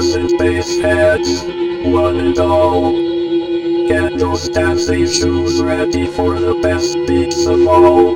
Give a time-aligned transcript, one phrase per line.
[0.00, 1.42] drummers and bass heads,
[1.84, 2.92] one and all.
[3.88, 8.14] Get those dancing shoes ready for the best beats of all.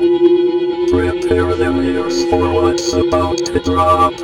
[0.89, 4.15] Prepare them ears for what's about to drop.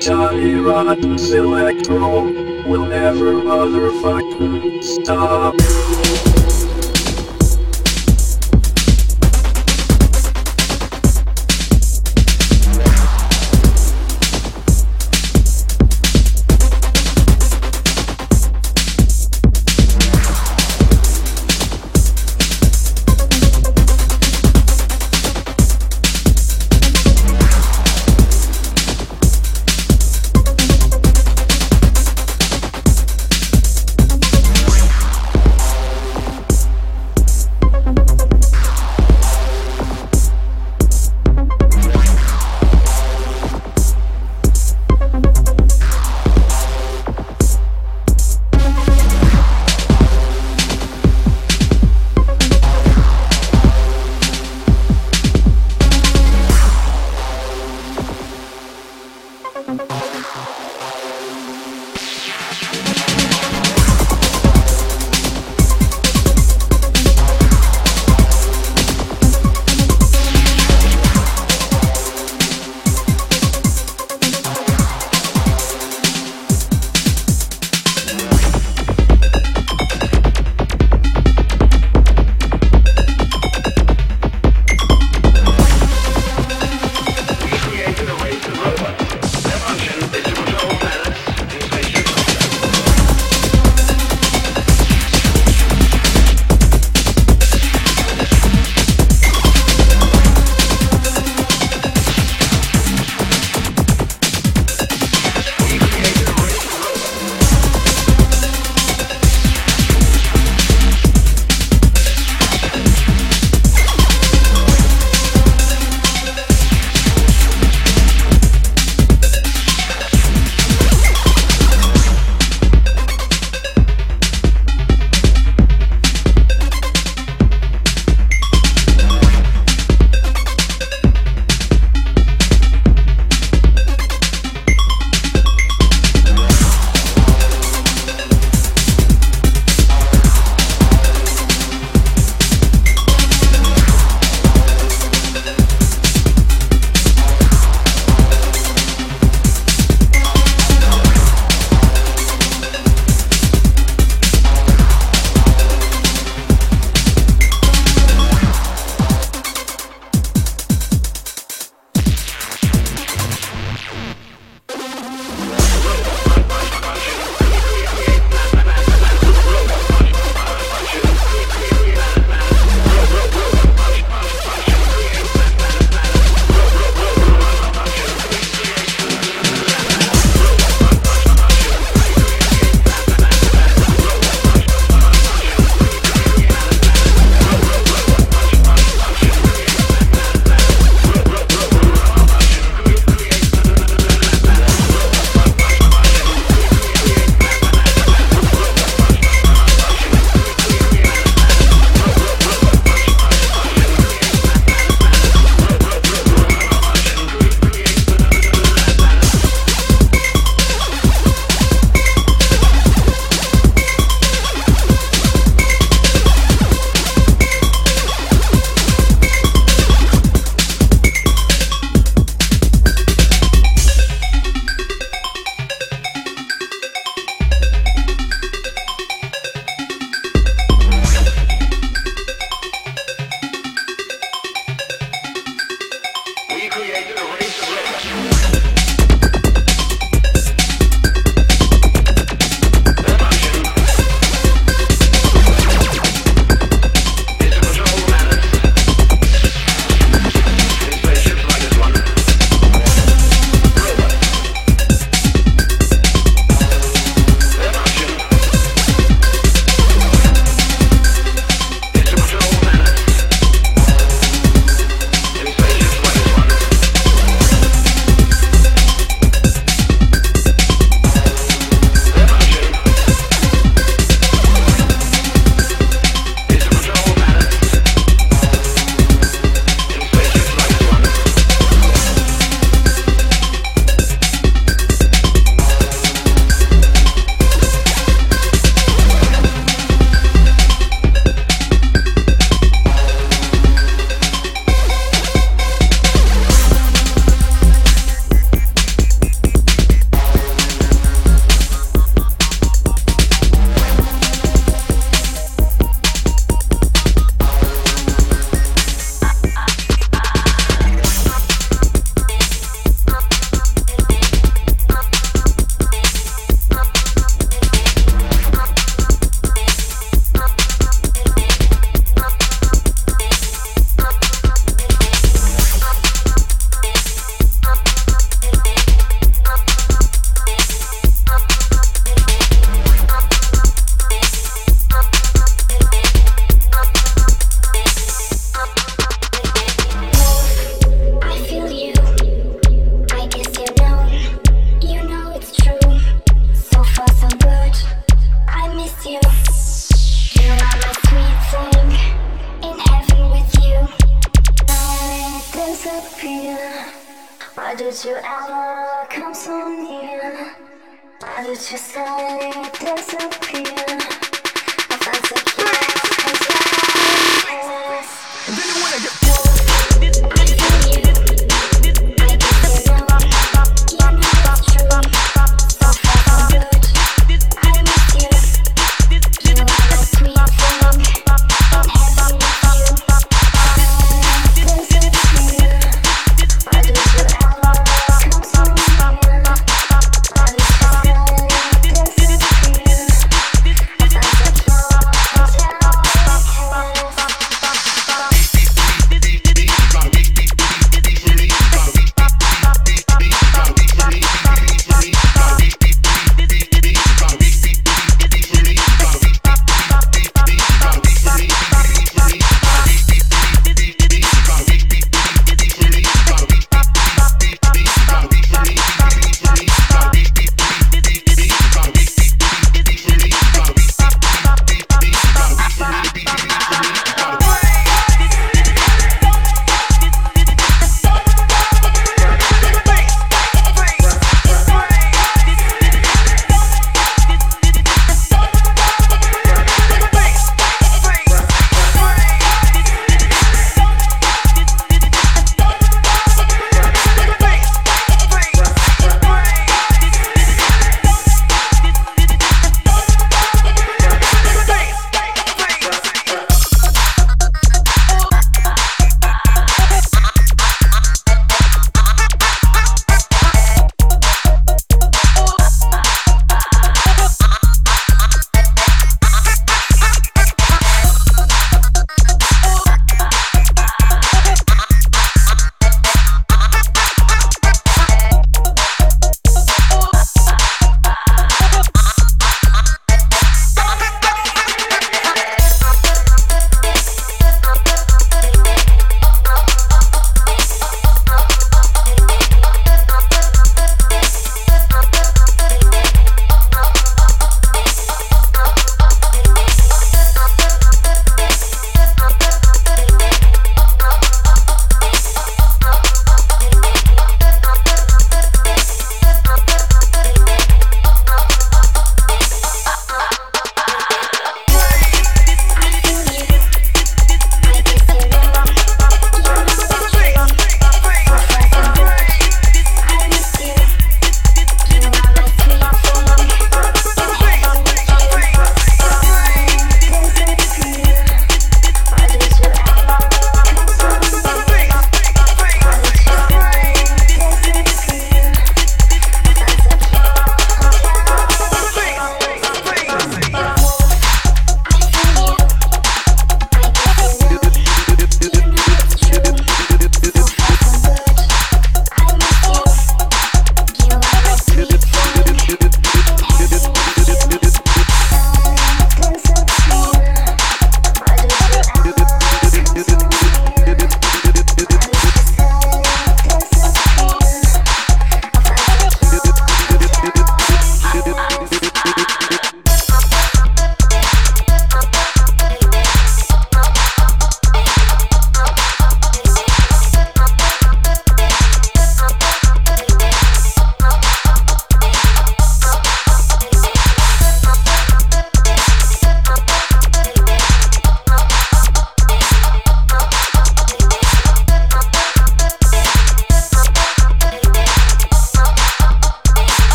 [0.00, 2.22] Johnny Rodden's electro
[2.66, 5.54] will never motherfucking stop.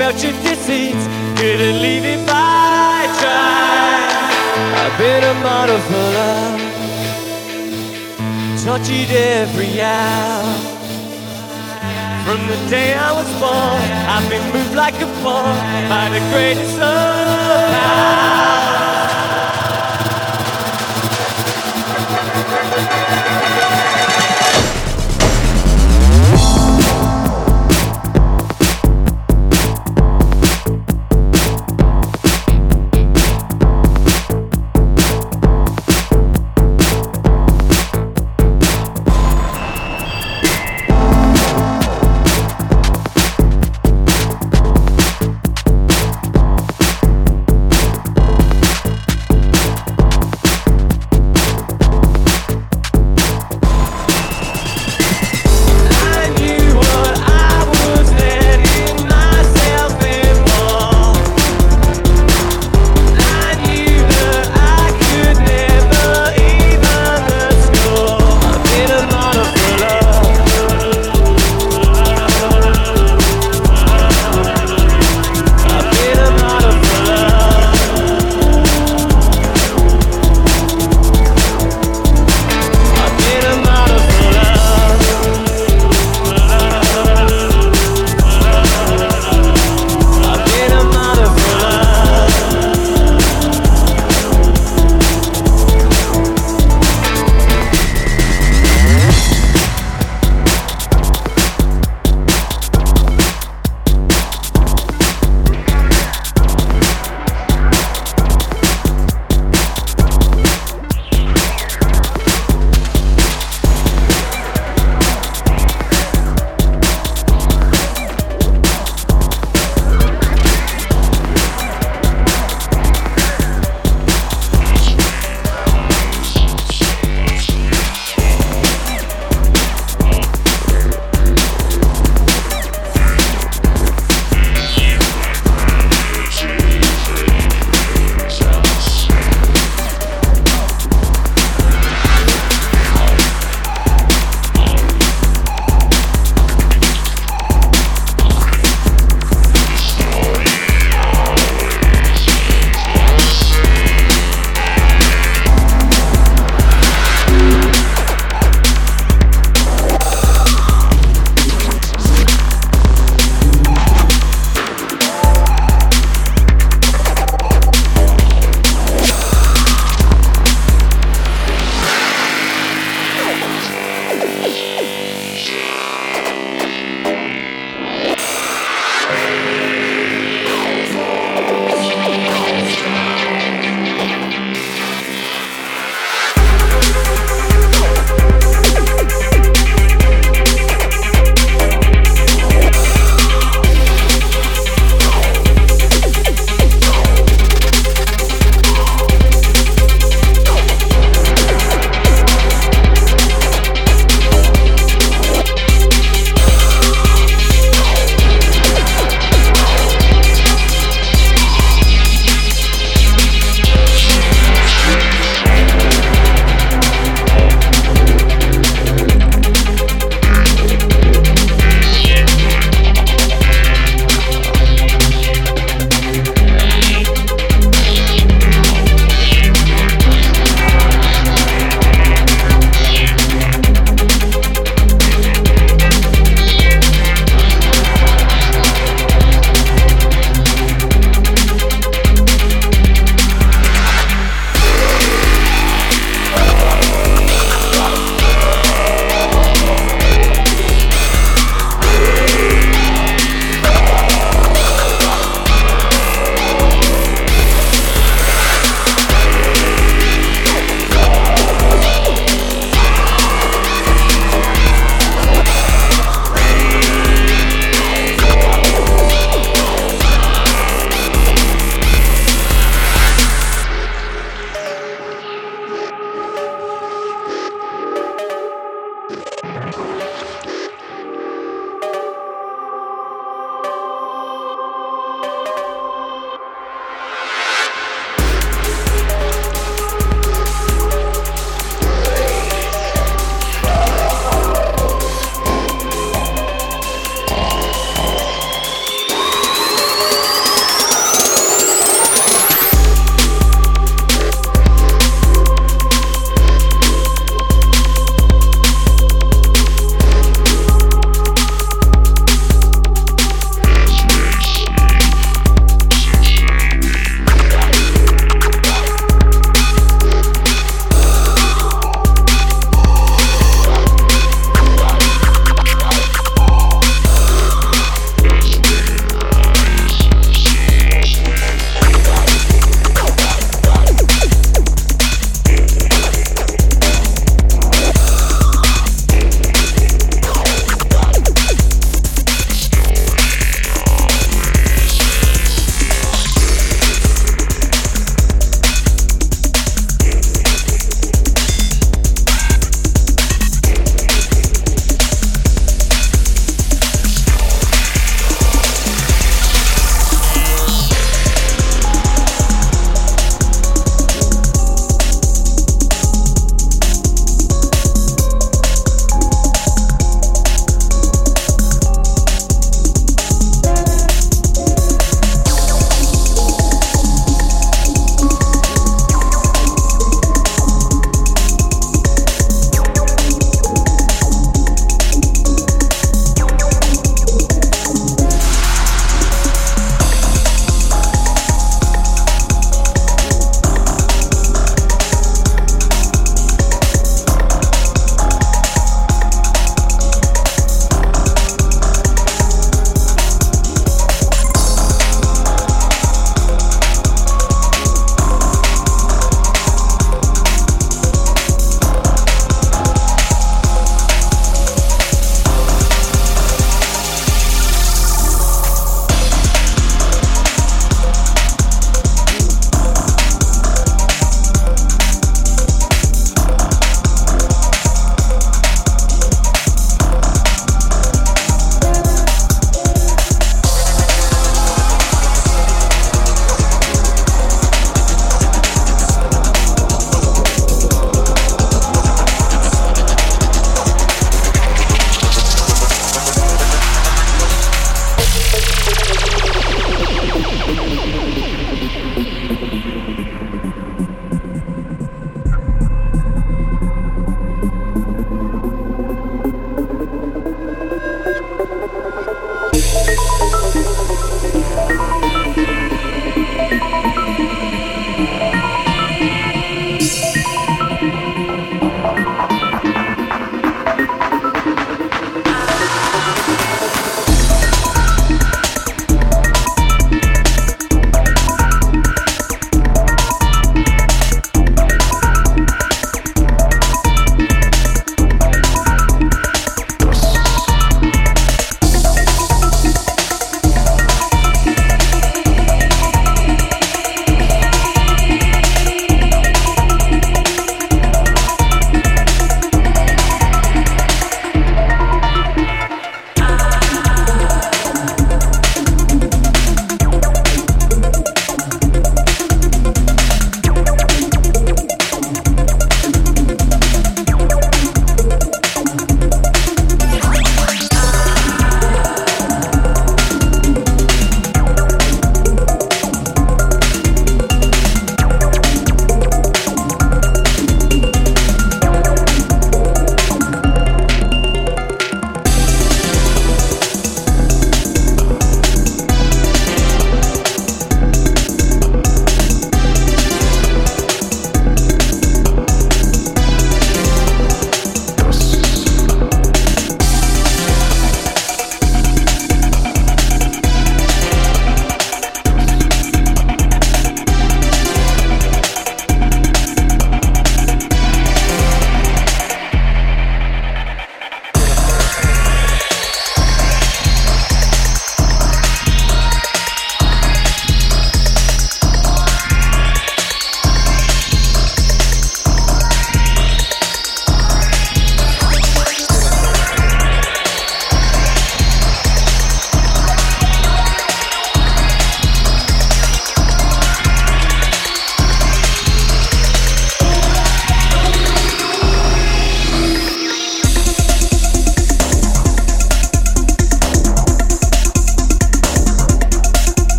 [0.00, 0.96] Felt your deceit.
[1.36, 4.32] Couldn't leave if I tried.
[4.80, 6.60] I've been a model for love.
[8.64, 10.54] Tortured every hour.
[12.24, 15.58] From the day I was born, I've been moved like a pawn
[15.92, 17.30] by the greatest of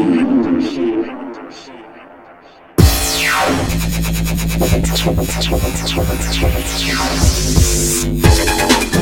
[0.00, 1.04] Thank
[8.94, 8.99] you.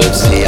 [0.00, 0.47] See.